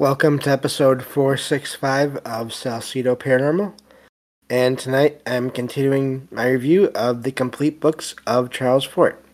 [0.00, 3.74] Welcome to episode 465 of Salsido Paranormal.
[4.50, 9.24] And tonight I'm continuing my review of the complete books of Charles Fort.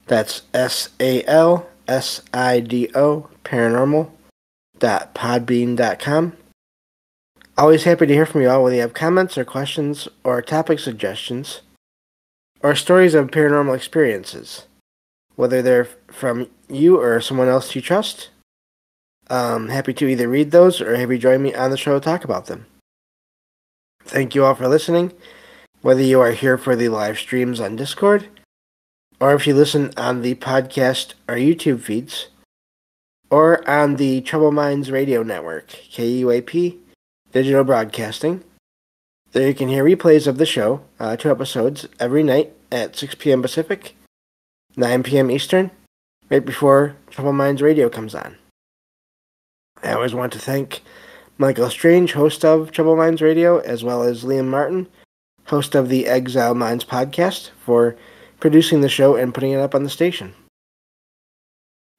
[0.07, 6.37] That's S A L S I D O paranormal.podbean.com.
[7.59, 10.79] Always happy to hear from you all whether you have comments or questions or topic
[10.79, 11.61] suggestions
[12.63, 14.67] or stories of paranormal experiences,
[15.37, 18.31] whether they're from you or someone else you trust.
[19.29, 22.01] Um, happy to either read those or have you join me on the show to
[22.01, 22.67] talk about them.
[24.05, 25.13] Thank you all for listening,
[25.83, 28.29] whether you are here for the live streams on Discord
[29.23, 32.29] or if you listen on the podcast or YouTube feeds
[33.31, 36.79] or on the Troubled Minds Radio Network, KUAP
[37.33, 38.45] digital broadcasting.
[39.33, 43.15] There you can hear replays of the show, uh, two episodes every night at 6
[43.17, 43.41] p.m.
[43.41, 43.97] Pacific,
[44.77, 45.31] 9 p.m.
[45.31, 45.71] Eastern,
[46.31, 48.37] right before Troubled Minds Radio comes on.
[49.83, 50.83] I always want to thank
[51.39, 54.87] Michael Strange, host of Troubled Minds Radio, as well as Liam Martin,
[55.47, 57.97] host of the Exile Minds podcast, for
[58.39, 60.35] producing the show and putting it up on the station.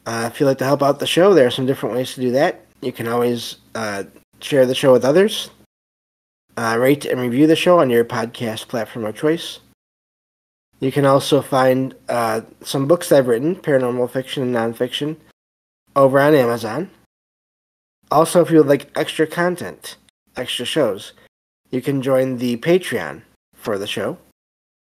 [0.05, 2.21] Uh, if you'd like to help out the show, there are some different ways to
[2.21, 2.65] do that.
[2.81, 4.03] You can always uh,
[4.43, 5.49] share the show with others,
[6.57, 9.59] uh, rate and review the show on your podcast platform of choice.
[10.79, 15.15] You can also find uh, some books I've written, paranormal fiction and nonfiction,
[15.95, 16.89] over on Amazon.
[18.11, 19.95] Also, if you would like extra content,
[20.35, 21.13] extra shows,
[21.71, 23.21] you can join the Patreon
[23.55, 24.17] for the show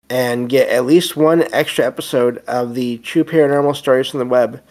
[0.10, 4.62] and get at least one extra episode of the True Paranormal Stories from the Web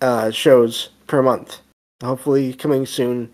[0.00, 1.60] uh, shows per month.
[2.02, 3.32] Hopefully, coming soon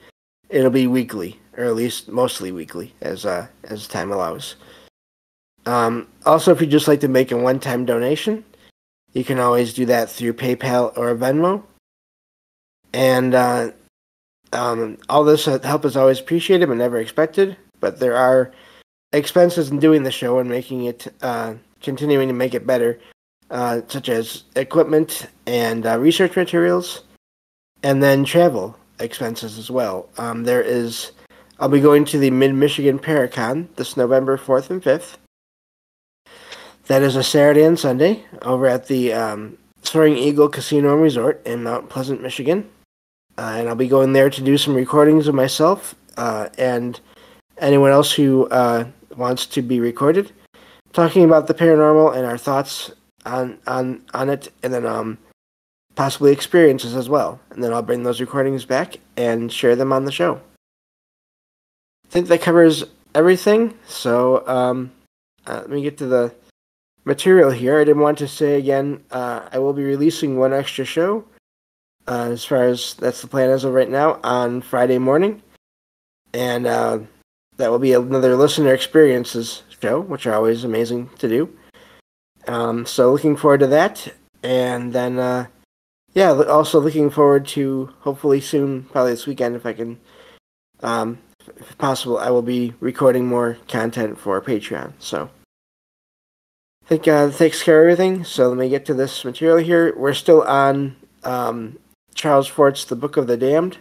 [0.54, 4.54] it'll be weekly, or at least mostly weekly, as uh, as time allows.
[5.66, 8.44] Um, also, if you'd just like to make a one-time donation,
[9.12, 11.62] you can always do that through PayPal or Venmo.
[12.92, 13.72] And uh,
[14.52, 17.56] um, all this help is always appreciated but never expected.
[17.80, 18.52] But there are
[19.12, 23.00] expenses in doing the show and making it, uh, continuing to make it better,
[23.50, 27.02] uh, such as equipment and uh, research materials,
[27.82, 30.08] and then travel expenses as well.
[30.18, 31.12] Um, there is,
[31.58, 35.16] I'll be going to the Mid Michigan Paracon this November 4th and 5th.
[36.86, 41.40] That is a Saturday and Sunday over at the um, Soaring Eagle Casino and Resort
[41.46, 42.68] in Mount Pleasant, Michigan.
[43.38, 47.00] Uh, and I'll be going there to do some recordings of myself uh, and
[47.58, 48.84] anyone else who uh,
[49.16, 50.32] wants to be recorded,
[50.92, 52.92] talking about the paranormal and our thoughts
[53.26, 55.18] on on on it, and then um,
[55.94, 57.40] possibly experiences as well.
[57.50, 60.40] And then I'll bring those recordings back and share them on the show.
[62.04, 62.84] I think that covers
[63.14, 63.74] everything.
[63.86, 64.92] So um,
[65.46, 66.34] uh, let me get to the
[67.04, 67.80] material here.
[67.80, 71.24] I didn't want to say again, uh, I will be releasing one extra show.
[72.06, 75.42] Uh, as far as that's the plan as of right now on Friday morning.
[76.34, 76.98] And uh,
[77.56, 81.56] that will be another listener experiences show, which are always amazing to do.
[82.46, 84.12] Um, so looking forward to that.
[84.42, 85.46] And then uh,
[86.14, 89.98] yeah, also looking forward to hopefully soon, probably this weekend if I can,
[90.80, 91.18] um,
[91.58, 94.92] if possible, I will be recording more content for Patreon.
[94.98, 95.28] So
[96.84, 98.24] I think uh, that takes care of everything.
[98.24, 99.92] So let me get to this material here.
[99.96, 101.78] We're still on um,
[102.14, 103.78] Charles Fort's The Book of the Damned.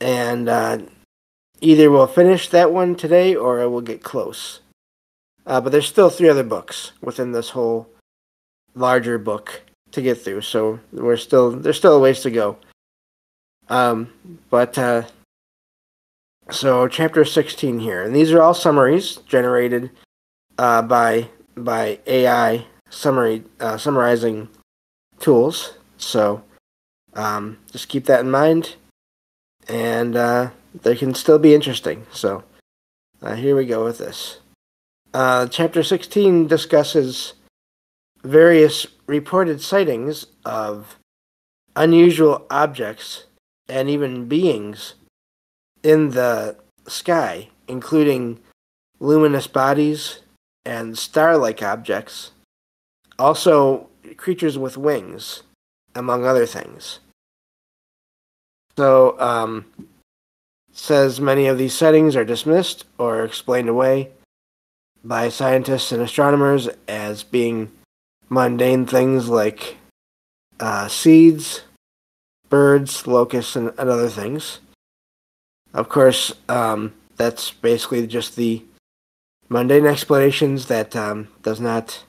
[0.00, 0.78] And uh,
[1.60, 4.60] either we'll finish that one today or it will get close.
[5.46, 7.88] Uh, but there's still three other books within this whole
[8.74, 10.42] larger book to get through.
[10.42, 12.58] So we're still there's still a ways to go.
[13.68, 14.12] Um,
[14.50, 15.02] but uh,
[16.50, 19.90] so chapter 16 here, and these are all summaries generated
[20.58, 24.48] uh, by by AI summary uh, summarizing
[25.18, 25.74] tools.
[25.96, 26.42] So
[27.14, 28.76] um, just keep that in mind,
[29.68, 30.50] and uh,
[30.82, 32.06] they can still be interesting.
[32.12, 32.44] So
[33.22, 34.38] uh, here we go with this.
[35.14, 37.32] Uh, chapter 16 discusses
[38.26, 40.98] various reported sightings of
[41.76, 43.24] unusual objects
[43.68, 44.94] and even beings
[45.82, 46.56] in the
[46.88, 48.40] sky, including
[48.98, 50.20] luminous bodies
[50.64, 52.32] and star like objects,
[53.18, 55.42] also creatures with wings,
[55.94, 56.98] among other things.
[58.76, 59.66] So, um,
[60.72, 64.10] says many of these sightings are dismissed or explained away
[65.02, 67.70] by scientists and astronomers as being
[68.28, 69.76] mundane things like
[70.60, 71.62] uh, seeds,
[72.48, 74.60] birds, locusts, and, and other things.
[75.74, 78.62] of course, um, that's basically just the
[79.48, 82.04] mundane explanations that um, does not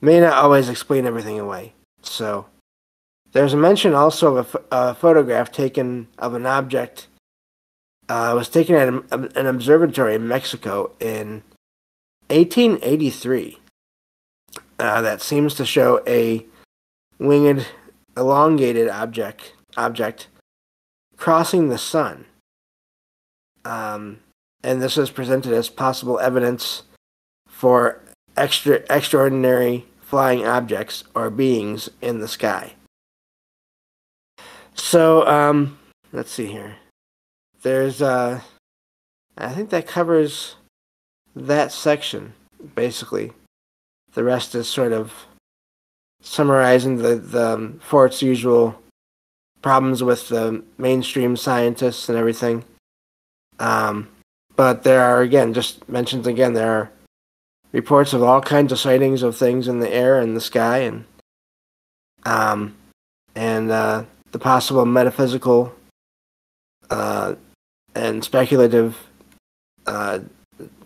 [0.00, 1.72] may not always explain everything away.
[2.02, 2.46] So
[3.32, 7.08] there's a mention also of a, photograph taken of an object.
[8.06, 11.42] Uh, was taken at an observatory in Mexico in
[12.28, 13.58] 1883.
[14.84, 16.44] Uh, that seems to show a
[17.18, 17.66] winged,
[18.18, 20.28] elongated object object
[21.16, 22.26] crossing the sun.
[23.64, 24.20] Um,
[24.62, 26.82] and this is presented as possible evidence
[27.48, 28.02] for
[28.36, 32.74] extra extraordinary flying objects or beings in the sky.
[34.74, 35.78] So, um,
[36.12, 36.76] let's see here.
[37.62, 38.42] There's, uh,
[39.38, 40.56] I think that covers
[41.34, 42.34] that section,
[42.74, 43.32] basically.
[44.14, 45.12] The rest is sort of
[46.22, 48.80] summarizing the, the um, for usual
[49.60, 52.64] problems with the mainstream scientists and everything.
[53.58, 54.08] Um,
[54.56, 56.90] but there are, again, just mentions again, there are
[57.72, 61.04] reports of all kinds of sightings of things in the air and the sky and
[62.24, 62.76] um,
[63.34, 65.74] and uh, the possible metaphysical
[66.88, 67.34] uh,
[67.94, 68.96] and speculative
[69.86, 70.20] uh,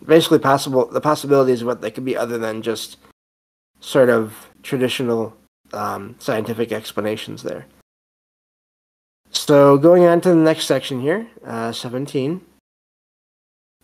[0.05, 2.97] basically possible the possibilities of what they could be other than just
[3.79, 5.35] sort of traditional
[5.73, 7.65] um, scientific explanations there.
[9.31, 12.41] So going on to the next section here, uh, 17.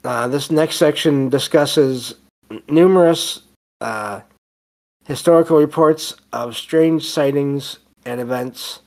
[0.04, 2.16] Uh, this next section discusses
[2.68, 3.42] numerous
[3.82, 4.22] uh,
[5.06, 8.82] historical reports of strange sightings and events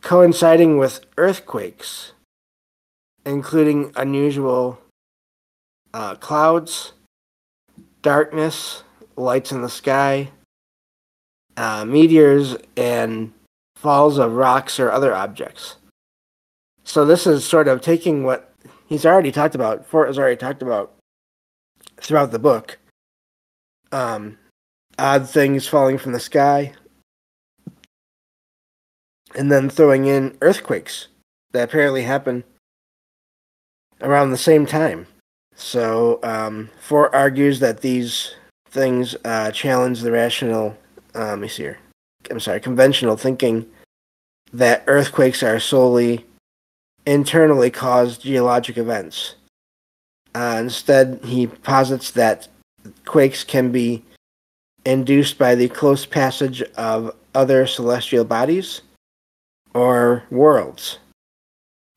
[0.00, 2.12] coinciding with earthquakes,
[3.24, 4.78] including unusual
[5.94, 6.92] uh, clouds,
[8.02, 8.82] darkness,
[9.16, 10.30] lights in the sky,
[11.56, 13.32] uh, meteors, and
[13.76, 15.76] falls of rocks or other objects.
[16.84, 18.52] So this is sort of taking what
[18.86, 20.94] he's already talked about, Fort has already talked about
[21.96, 22.78] throughout the book.
[23.92, 24.38] Um,
[24.98, 26.72] odd things falling from the sky,
[29.34, 31.08] and then throwing in earthquakes
[31.52, 32.44] that apparently happen
[34.00, 35.06] around the same time.
[35.54, 38.34] So, um, Fort argues that these
[38.74, 40.76] things uh, challenge the rational,
[41.14, 41.78] uh, let me see here,
[42.28, 43.64] I'm sorry, conventional thinking
[44.52, 46.26] that earthquakes are solely
[47.06, 49.36] internally caused geologic events.
[50.34, 52.48] Uh, instead, he posits that
[53.04, 54.02] quakes can be
[54.84, 58.82] induced by the close passage of other celestial bodies
[59.72, 60.98] or worlds.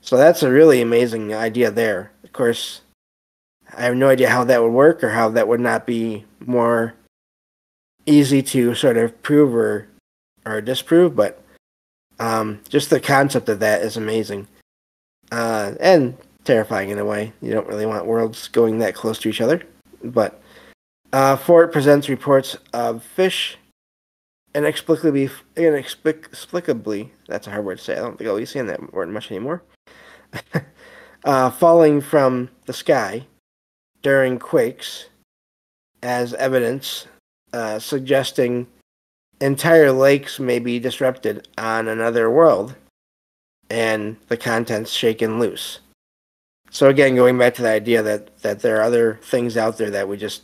[0.01, 2.11] So that's a really amazing idea there.
[2.23, 2.81] Of course,
[3.75, 6.93] I have no idea how that would work or how that would not be more
[8.05, 9.87] easy to sort of prove or
[10.45, 11.43] or disprove, but
[12.19, 14.47] um, just the concept of that is amazing
[15.31, 17.33] uh, and terrifying in a way.
[17.41, 19.61] You don't really want worlds going that close to each other.
[20.03, 20.41] But
[21.11, 23.57] uh, Fort presents reports of fish
[24.55, 27.93] inexplicably, inexplicably, that's a hard word to say.
[27.93, 29.61] I don't think I'll be saying that word much anymore.
[31.25, 33.25] uh, falling from the sky
[34.01, 35.07] during quakes
[36.03, 37.07] as evidence,
[37.53, 38.67] uh, suggesting
[39.41, 42.75] entire lakes may be disrupted on another world
[43.69, 45.79] and the contents shaken loose.
[46.69, 49.89] So again, going back to the idea that that there are other things out there
[49.91, 50.43] that we just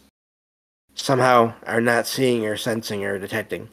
[0.95, 3.69] somehow are not seeing or sensing or detecting.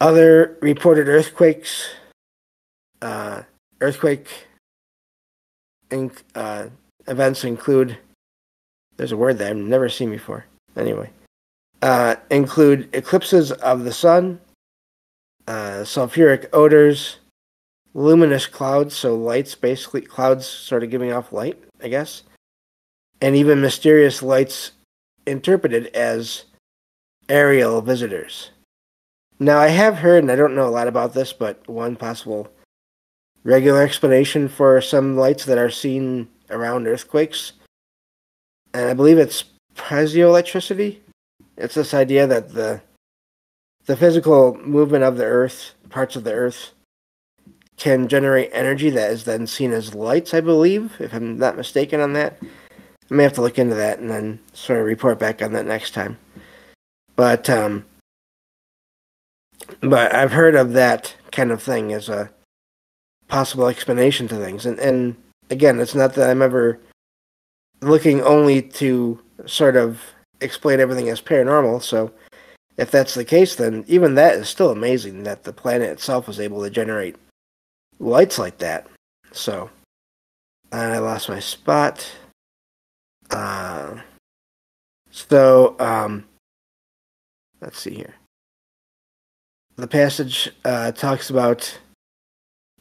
[0.00, 1.88] Other reported earthquakes,
[3.00, 3.42] uh,
[3.80, 4.46] earthquake
[5.90, 6.66] inc- uh,
[7.08, 7.98] events include.
[8.96, 10.46] There's a word that I've never seen before.
[10.76, 11.10] Anyway,
[11.82, 14.40] uh, include eclipses of the sun,
[15.46, 17.18] uh, sulfuric odors,
[17.94, 22.22] luminous clouds, so lights basically clouds sort of giving off light, I guess,
[23.20, 24.72] and even mysterious lights
[25.26, 26.44] interpreted as
[27.28, 28.50] aerial visitors.
[29.38, 32.48] Now, I have heard, and I don't know a lot about this, but one possible
[33.44, 37.52] regular explanation for some lights that are seen around earthquakes,
[38.72, 40.98] and I believe it's piezoelectricity.
[41.56, 42.80] It's this idea that the
[43.86, 46.72] the physical movement of the earth, parts of the earth,
[47.76, 52.00] can generate energy that is then seen as lights, I believe, if I'm not mistaken
[52.00, 52.38] on that.
[52.42, 55.66] I may have to look into that and then sort of report back on that
[55.66, 56.18] next time.
[57.14, 57.84] But um,
[59.80, 62.30] but I've heard of that kind of thing as a
[63.28, 65.16] possible explanation to things, and and
[65.50, 66.80] again, it's not that I'm ever
[67.80, 70.02] looking only to sort of
[70.40, 71.82] explain everything as paranormal.
[71.82, 72.12] So
[72.76, 76.40] if that's the case, then even that is still amazing that the planet itself was
[76.40, 77.16] able to generate
[77.98, 78.86] lights like that.
[79.32, 79.70] So,
[80.72, 82.06] I lost my spot.
[83.30, 83.96] Uh,
[85.10, 86.26] so, um,
[87.60, 88.14] let's see here.
[89.76, 91.78] The passage uh, talks about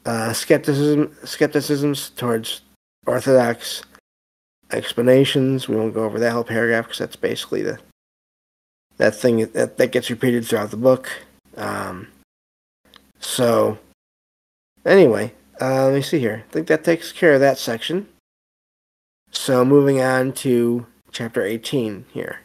[0.05, 2.61] uh, skepticism, skepticisms towards
[3.05, 3.83] orthodox
[4.71, 5.67] explanations.
[5.67, 7.79] We won't go over that whole paragraph because that's basically the
[8.97, 11.09] that thing that, that gets repeated throughout the book.
[11.57, 12.07] Um,
[13.19, 13.77] so,
[14.85, 16.45] anyway, uh, let me see here.
[16.47, 18.07] I think that takes care of that section.
[19.31, 22.39] So, moving on to chapter 18 here.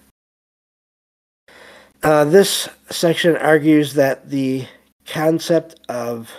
[2.02, 4.66] Uh, this section argues that the
[5.06, 6.32] concept of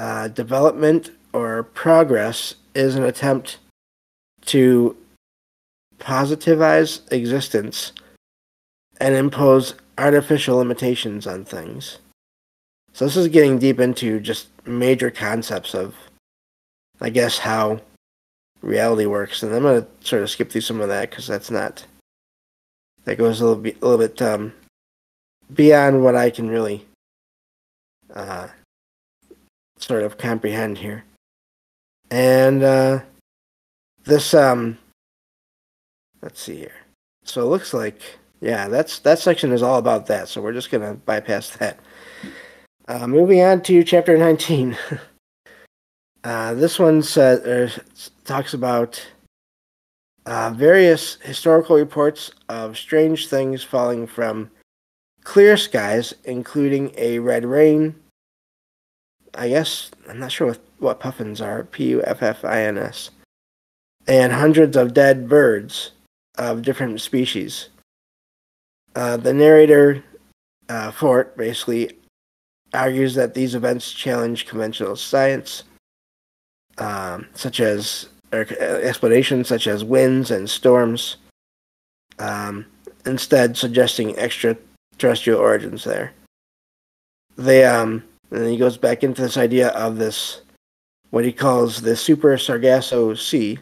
[0.00, 3.58] uh, development or progress is an attempt
[4.46, 4.96] to
[5.98, 7.92] positivize existence
[8.98, 11.98] and impose artificial limitations on things.
[12.94, 15.94] So this is getting deep into just major concepts of,
[17.02, 17.82] I guess, how
[18.62, 21.84] reality works, and I'm gonna sort of skip through some of that because that's not
[23.04, 24.54] that goes a little bit, a little bit um,
[25.52, 26.86] beyond what I can really
[28.14, 28.48] uh,
[29.80, 31.04] sort of comprehend here.
[32.10, 33.00] And uh,
[34.04, 34.78] this, um,
[36.22, 36.74] let's see here.
[37.24, 38.00] So it looks like,
[38.40, 40.28] yeah, that's that section is all about that.
[40.28, 41.78] So we're just gonna bypass that.
[42.88, 44.76] Uh, moving on to chapter 19.
[46.24, 47.78] uh, this one says,
[48.24, 49.04] talks about
[50.26, 54.50] uh, various historical reports of strange things falling from
[55.24, 57.94] clear skies, including a red rain.
[59.34, 63.10] I guess, I'm not sure what, puffins are, P U F F I N S.
[64.06, 65.92] And hundreds of dead birds
[66.36, 67.68] of different species.
[68.96, 70.02] Uh, the narrator,
[70.68, 71.96] uh, Fort, basically
[72.72, 75.64] argues that these events challenge conventional science,
[76.78, 81.16] um, such as explanations such as winds and storms,
[82.18, 82.64] um,
[83.06, 86.12] instead suggesting extraterrestrial origins there.
[87.36, 90.42] They um, and then he goes back into this idea of this,
[91.10, 93.58] what he calls the Super Sargasso Sea.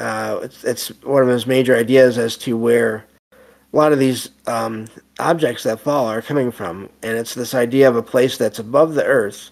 [0.00, 4.30] Uh, it's, it's one of his major ideas as to where a lot of these
[4.46, 4.86] um,
[5.20, 8.94] objects that fall are coming from, and it's this idea of a place that's above
[8.94, 9.50] the earth,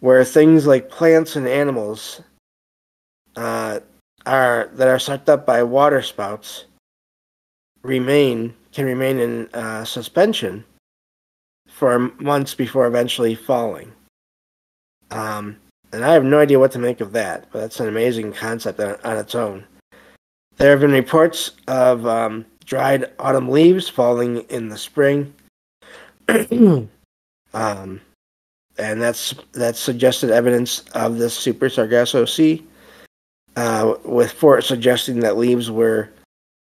[0.00, 2.22] where things like plants and animals
[3.36, 3.80] uh,
[4.26, 6.66] are that are sucked up by water spouts
[7.82, 10.64] remain can remain in uh, suspension
[11.82, 13.90] for months before eventually falling.
[15.10, 15.56] Um,
[15.92, 18.78] and I have no idea what to make of that, but that's an amazing concept
[18.78, 19.64] on, on its own.
[20.58, 25.34] There have been reports of um, dried autumn leaves falling in the spring.
[26.28, 26.88] um,
[27.52, 32.64] and that's that's suggested evidence of this Super Sargasso Sea,
[33.56, 36.10] uh, with Fort suggesting that leaves were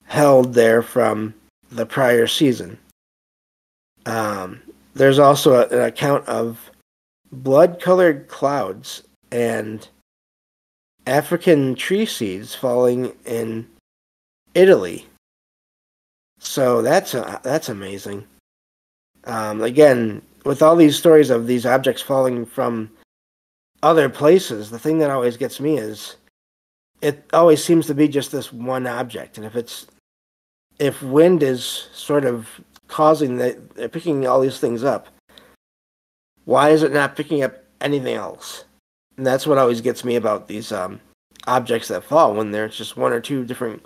[0.06, 1.34] held there from
[1.70, 2.78] the prior season.
[4.06, 4.62] Um,
[4.94, 6.72] there's also a, an account of
[7.32, 9.88] blood-colored clouds and
[11.08, 13.68] African tree seeds falling in
[14.54, 15.06] Italy
[16.42, 18.26] so that's uh, that's amazing.
[19.26, 22.90] Um, again, with all these stories of these objects falling from
[23.84, 26.16] other places, the thing that always gets me is
[27.00, 29.86] it always seems to be just this one object, and if it's
[30.80, 32.50] if wind is sort of
[32.92, 35.08] causing the picking all these things up,
[36.46, 38.66] why is it not picking up anything else?
[39.18, 41.00] And that's what always gets me about these um,
[41.48, 43.86] objects that fall when there's just one or two different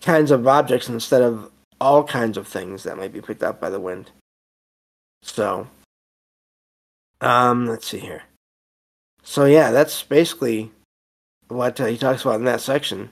[0.00, 3.70] kinds of objects instead of all kinds of things that might be picked up by
[3.70, 4.10] the wind.
[5.22, 5.66] So,
[7.20, 8.22] um, let's see here.
[9.22, 10.70] So yeah, that's basically
[11.48, 13.10] what uh, he talks about in that section.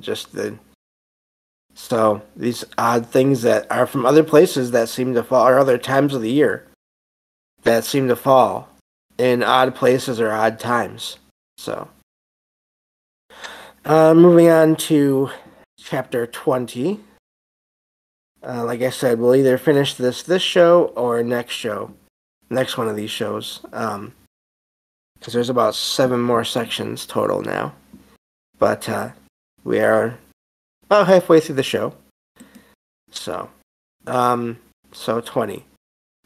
[0.00, 0.58] Just the
[1.74, 5.78] so these odd things that are from other places that seem to fall, or other
[5.78, 6.66] times of the year
[7.62, 8.68] that seem to fall
[9.18, 11.18] in odd places or odd times.
[11.56, 11.88] So,
[13.84, 15.30] uh, moving on to
[15.78, 17.00] chapter twenty.
[18.46, 21.92] Uh, like I said, we'll either finish this this show or next show,
[22.50, 23.60] next one of these shows.
[23.72, 24.12] Um,
[25.18, 27.72] because there's about seven more sections total now,
[28.58, 29.10] but uh,
[29.62, 30.18] we are
[30.86, 31.94] about halfway through the show.
[33.10, 33.50] So,
[34.06, 34.58] um,
[34.92, 35.64] so twenty.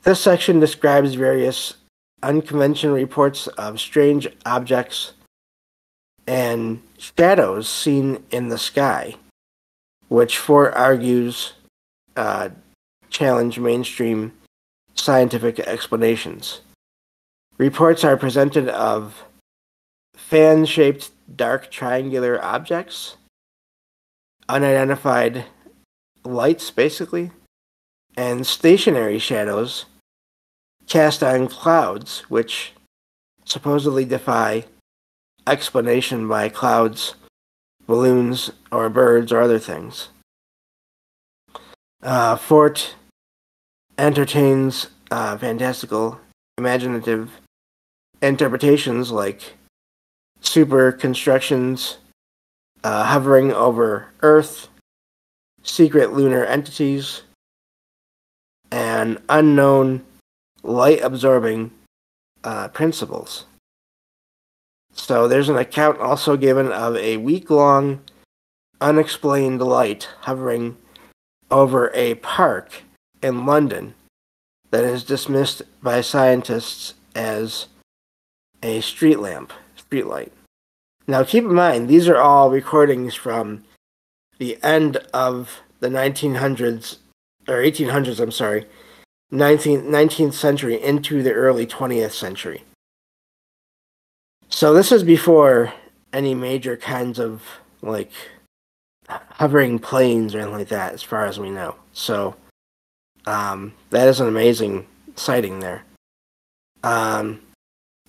[0.02, 1.74] This section describes various
[2.22, 5.12] unconventional reports of strange objects
[6.26, 9.16] and shadows seen in the sky,
[10.08, 11.54] which Fort argues
[12.16, 12.50] uh,
[13.10, 14.32] challenge mainstream
[14.94, 16.60] scientific explanations.
[17.56, 19.24] Reports are presented of
[20.14, 23.16] fan shaped dark triangular objects,
[24.48, 25.44] unidentified
[26.24, 27.30] lights, basically,
[28.16, 29.86] and stationary shadows
[30.86, 32.72] cast on clouds, which
[33.44, 34.64] supposedly defy
[35.46, 37.14] explanation by clouds,
[37.86, 40.08] balloons, or birds, or other things.
[42.02, 42.94] Uh, Fort
[43.96, 46.20] entertains uh, fantastical,
[46.56, 47.40] imaginative
[48.22, 49.54] interpretations like
[50.40, 51.98] super constructions
[52.84, 54.68] uh, hovering over Earth,
[55.62, 57.22] secret lunar entities,
[58.70, 60.04] and unknown
[60.62, 61.70] light absorbing
[62.44, 63.46] uh, principles.
[64.92, 68.00] So there's an account also given of a week long
[68.80, 70.76] unexplained light hovering
[71.50, 72.82] over a park
[73.22, 73.94] in London
[74.70, 77.66] that is dismissed by scientists as
[78.62, 80.32] a street lamp, street light.
[81.08, 83.64] Now keep in mind, these are all recordings from
[84.36, 86.98] the end of the 1900s,
[87.48, 88.66] or 1800s, I'm sorry,
[89.32, 92.62] 19th, 19th century into the early 20th century.
[94.50, 95.72] So this is before
[96.12, 97.42] any major kinds of
[97.80, 98.12] like
[99.08, 101.74] hovering planes or anything like that, as far as we know.
[101.94, 102.36] So
[103.24, 104.86] um, that is an amazing
[105.16, 105.84] sighting there.
[106.82, 107.40] Um,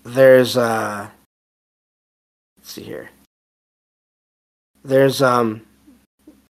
[0.03, 1.09] there's uh,
[2.69, 3.09] let's see here.
[4.83, 5.65] There's um,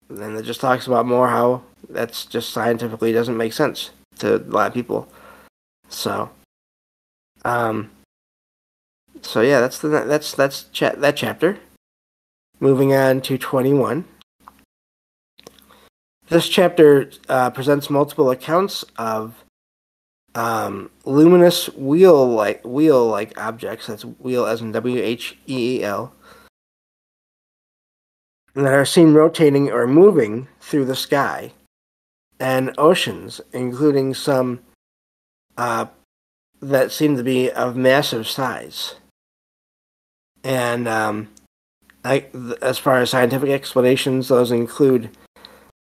[0.08, 4.38] and it just talks about more how that's just scientifically doesn't make sense to a
[4.38, 5.06] lot of people.
[5.88, 6.30] So,
[7.44, 7.92] um,
[9.22, 11.58] so yeah, that's the that's that's cha- that chapter.
[12.58, 14.04] Moving on to twenty one.
[16.28, 19.44] This chapter uh, presents multiple accounts of
[20.34, 23.86] um, luminous wheel-like wheel-like objects.
[23.86, 26.14] That's wheel as in W H E E L.
[28.54, 31.52] That are seen rotating or moving through the sky
[32.40, 34.60] and oceans, including some
[35.56, 35.86] uh,
[36.60, 38.96] that seem to be of massive size.
[40.42, 41.28] And um,
[42.04, 42.26] I,
[42.62, 45.10] as far as scientific explanations, those include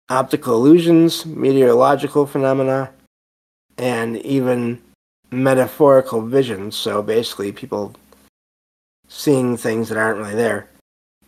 [0.08, 2.92] optical illusions, meteorological phenomena,
[3.80, 4.80] and even
[5.30, 6.76] metaphorical visions.
[6.76, 7.94] So basically, people
[9.08, 10.68] seeing things that aren't really there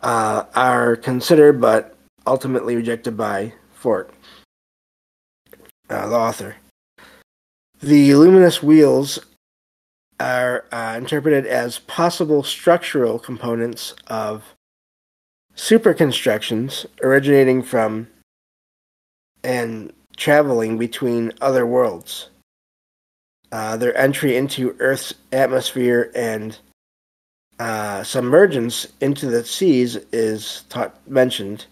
[0.03, 4.13] uh, are considered but ultimately rejected by Fort
[5.89, 6.57] uh, the author.
[7.81, 9.19] The luminous wheels
[10.21, 14.55] are uh, interpreted as possible structural components of
[15.57, 18.09] superconstructions originating from
[19.43, 22.29] and traveling between other worlds.
[23.53, 26.59] Uh, their entry into Earth's atmosphere and
[27.59, 31.67] uh, submergence into the seas is taught, mentioned.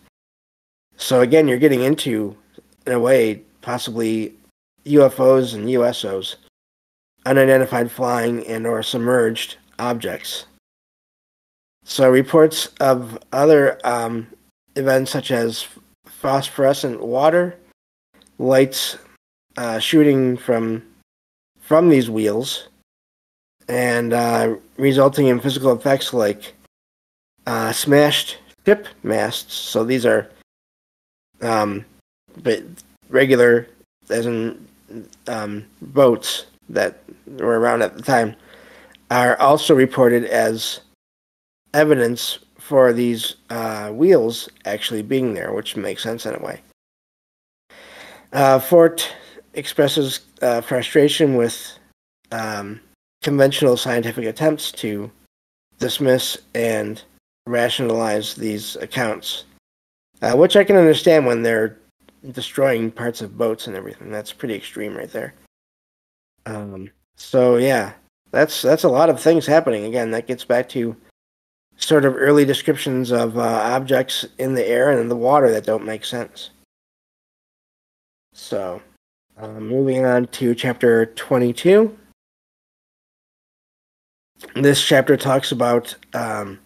[0.98, 2.36] So again, you're getting into,
[2.86, 4.34] in a way, possibly
[4.84, 6.36] UFOs and USOs,
[7.24, 10.44] unidentified flying and or submerged objects.
[11.84, 14.26] So reports of other um,
[14.76, 15.66] events such as
[16.04, 17.56] phosphorescent water,
[18.38, 18.98] lights
[19.56, 20.82] uh, shooting from
[21.70, 22.66] from these wheels,
[23.68, 26.52] and uh, resulting in physical effects like
[27.46, 29.54] uh, smashed ship masts.
[29.54, 30.28] So these are
[31.42, 31.84] um,
[32.42, 32.64] but
[33.08, 33.68] regular,
[34.08, 34.66] as in
[35.28, 37.04] um, boats that
[37.38, 38.34] were around at the time,
[39.12, 40.80] are also reported as
[41.72, 46.60] evidence for these uh, wheels actually being there, which makes sense in a way.
[48.32, 49.08] Uh, Fort
[49.54, 51.78] expresses uh, frustration with
[52.32, 52.80] um,
[53.22, 55.10] conventional scientific attempts to
[55.78, 57.02] dismiss and
[57.46, 59.44] rationalize these accounts,
[60.22, 61.78] uh, which I can understand when they're
[62.32, 64.10] destroying parts of boats and everything.
[64.10, 65.34] That's pretty extreme right there.
[66.46, 67.92] Um, so yeah,
[68.30, 69.84] that's that's a lot of things happening.
[69.84, 70.96] Again, that gets back to
[71.76, 75.64] sort of early descriptions of uh, objects in the air and in the water that
[75.64, 76.50] don't make sense.
[78.32, 78.82] So,
[79.40, 81.96] uh, moving on to chapter 22.
[84.54, 86.58] This chapter talks about, um,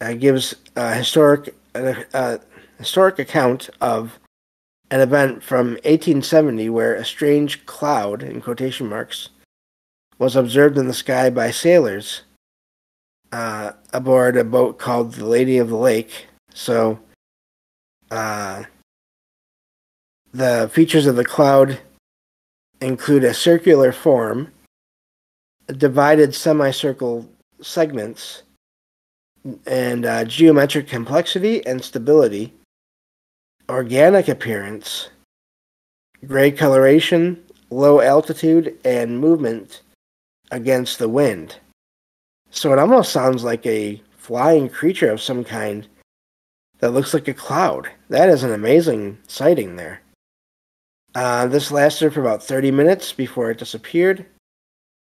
[0.00, 2.38] uh, gives a historic, uh,
[2.78, 4.18] historic account of
[4.90, 9.30] an event from 1870 where a strange cloud, in quotation marks,
[10.18, 12.22] was observed in the sky by sailors
[13.32, 16.26] uh, aboard a boat called the Lady of the Lake.
[16.52, 17.00] So,
[18.10, 18.64] uh,
[20.34, 21.78] the features of the cloud
[22.80, 24.50] include a circular form,
[25.68, 27.28] divided semicircle
[27.62, 28.42] segments,
[29.66, 32.52] and uh, geometric complexity and stability,
[33.68, 35.08] organic appearance,
[36.26, 39.82] gray coloration, low altitude, and movement
[40.50, 41.56] against the wind.
[42.50, 45.86] So it almost sounds like a flying creature of some kind
[46.80, 47.88] that looks like a cloud.
[48.08, 50.00] That is an amazing sighting there.
[51.14, 54.26] Uh, this lasted for about 30 minutes before it disappeared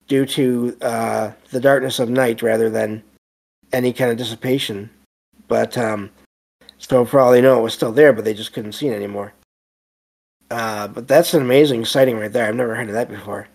[0.07, 3.03] due to uh, the darkness of night rather than
[3.71, 4.89] any kind of dissipation.
[5.47, 6.09] But um,
[6.79, 8.95] so for all they know, it was still there, but they just couldn't see it
[8.95, 9.33] anymore.
[10.49, 12.47] Uh, but that's an amazing sighting right there.
[12.47, 13.47] I've never heard of that before.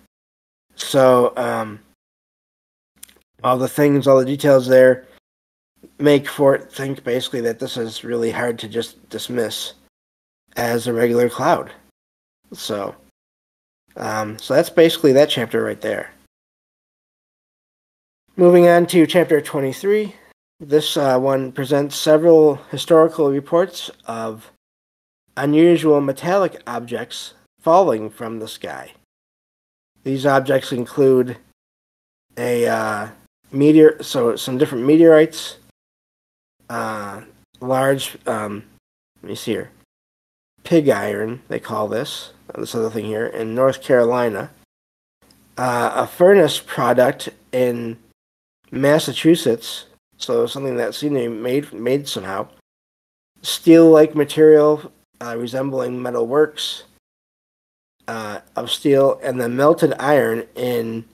[0.76, 1.80] So um,
[3.42, 5.06] all the things, all the details there
[5.98, 9.74] make Fort think basically that this is really hard to just dismiss
[10.56, 11.70] as a regular cloud.
[12.52, 12.94] So,
[13.96, 16.11] um, so that's basically that chapter right there.
[18.37, 20.14] Moving on to chapter 23.
[20.61, 24.50] This uh, one presents several historical reports of
[25.37, 28.92] unusual metallic objects falling from the sky.
[30.04, 31.37] These objects include
[32.37, 33.09] a uh,
[33.52, 35.57] meteor, so some different meteorites,
[36.68, 37.22] uh,
[37.61, 38.64] large, um,
[39.22, 39.70] let me see here,
[40.64, 44.50] pig iron, they call this, this other thing here, in North Carolina.
[45.57, 47.96] Uh, a furnace product in
[48.72, 49.85] Massachusetts,
[50.16, 52.48] so something that seemed to be made, made somehow.
[53.42, 56.85] Steel-like material uh, resembling metal works
[58.09, 61.05] uh, of steel, and the melted iron in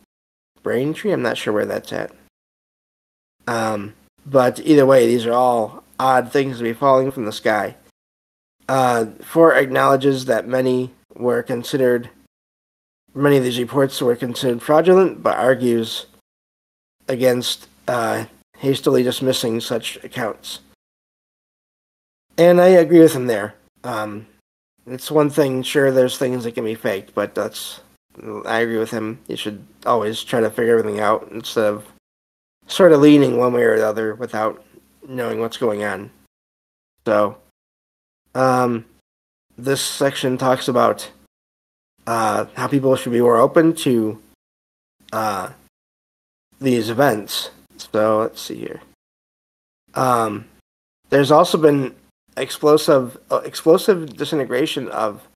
[0.63, 1.13] Braintree.
[1.13, 2.13] I'm not sure where that's at.
[3.47, 7.77] Um, but either way, these are all odd things to be falling from the sky.
[8.71, 12.09] Uh, Fort acknowledges that many were considered,
[13.13, 16.07] many of these reports were considered fraudulent, but argues
[17.09, 18.27] against uh,
[18.59, 20.61] hastily dismissing such accounts.
[22.39, 23.57] And I agree with him there.
[23.83, 24.29] Um,
[24.87, 27.81] it's one thing, sure, there's things that can be faked, but that's,
[28.47, 29.19] I agree with him.
[29.27, 31.87] You should always try to figure everything out instead of
[32.69, 34.63] sort of leaning one way or the other without
[35.09, 36.13] knowing what's going on.
[37.05, 37.37] So,
[38.35, 38.85] um,
[39.57, 41.11] this section talks about
[42.07, 44.21] uh, how people should be more open to
[45.13, 45.51] uh,
[46.61, 47.51] these events.
[47.77, 48.81] So let's see here.
[49.95, 50.47] Um,
[51.09, 51.95] there's also been
[52.37, 55.27] explosive uh, explosive disintegration of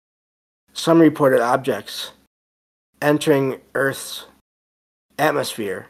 [0.73, 2.13] some reported objects
[3.03, 4.27] entering Earth's
[5.19, 5.87] atmosphere,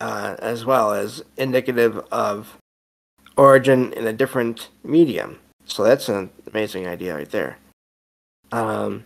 [0.00, 2.56] uh, as well as indicative of
[3.36, 5.38] origin in a different medium.
[5.70, 7.56] So that's an amazing idea right there.
[8.50, 9.04] Um,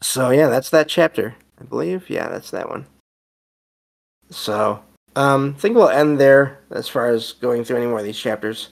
[0.00, 2.08] so yeah, that's that chapter, I believe.
[2.08, 2.86] Yeah, that's that one.
[4.30, 4.80] So
[5.16, 8.18] um, I think we'll end there as far as going through any more of these
[8.18, 8.68] chapters.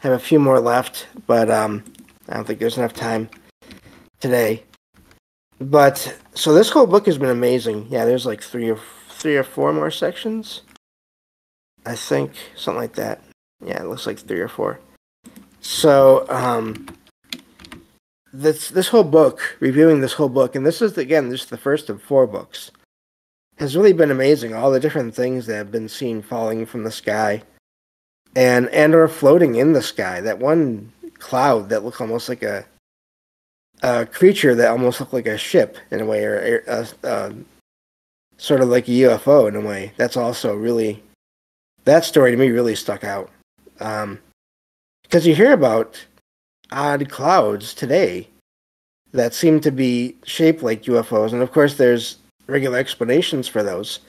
[0.00, 1.82] Have a few more left, but um,
[2.28, 3.30] I don't think there's enough time
[4.20, 4.64] today.
[5.58, 7.86] But so this whole book has been amazing.
[7.88, 10.60] Yeah, there's like three or three or four more sections.
[11.86, 13.22] I think something like that.
[13.64, 14.78] Yeah, it looks like three or four.
[15.64, 16.86] So um,
[18.34, 21.88] this this whole book, reviewing this whole book, and this is again just the first
[21.88, 22.70] of four books,
[23.56, 24.54] has really been amazing.
[24.54, 27.42] All the different things that have been seen falling from the sky,
[28.36, 30.20] and and or floating in the sky.
[30.20, 32.66] That one cloud that looked almost like a
[33.82, 37.34] a creature that almost looked like a ship in a way, or a, a,
[38.36, 39.94] sort of like a UFO in a way.
[39.96, 41.02] That's also really
[41.84, 43.30] that story to me really stuck out.
[43.80, 44.20] Um,
[45.04, 46.04] because you hear about
[46.72, 48.28] odd clouds today
[49.12, 54.00] that seem to be shaped like UFOs, and of course, there's regular explanations for those.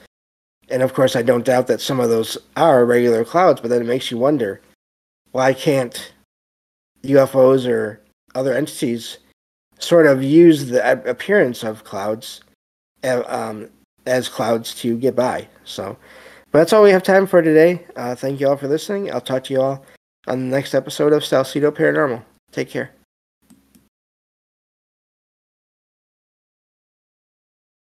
[0.68, 3.82] And of course, I don't doubt that some of those are regular clouds, but then
[3.82, 4.60] it makes you wonder
[5.30, 6.12] why can't
[7.04, 8.00] UFOs or
[8.34, 9.18] other entities
[9.78, 12.40] sort of use the appearance of clouds
[13.04, 13.70] uh, um,
[14.06, 15.46] as clouds to get by?
[15.64, 15.96] So,
[16.50, 17.86] but that's all we have time for today.
[17.94, 19.12] Uh, thank you all for listening.
[19.12, 19.86] I'll talk to you all
[20.26, 22.22] on the next episode of Salsido Paranormal.
[22.52, 22.95] Take care.